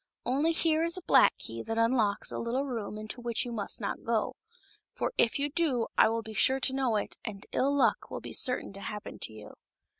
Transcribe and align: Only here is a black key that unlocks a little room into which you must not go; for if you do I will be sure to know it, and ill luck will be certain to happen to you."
Only 0.25 0.51
here 0.51 0.81
is 0.81 0.97
a 0.97 1.03
black 1.03 1.37
key 1.37 1.61
that 1.61 1.77
unlocks 1.77 2.31
a 2.31 2.39
little 2.39 2.65
room 2.65 2.97
into 2.97 3.21
which 3.21 3.45
you 3.45 3.51
must 3.51 3.79
not 3.79 4.03
go; 4.03 4.35
for 4.91 5.11
if 5.15 5.37
you 5.37 5.51
do 5.51 5.85
I 5.95 6.09
will 6.09 6.23
be 6.23 6.33
sure 6.33 6.59
to 6.59 6.73
know 6.73 6.95
it, 6.95 7.17
and 7.23 7.45
ill 7.51 7.71
luck 7.75 8.09
will 8.09 8.19
be 8.19 8.33
certain 8.33 8.73
to 8.73 8.81
happen 8.81 9.19
to 9.19 9.31
you." 9.31 9.53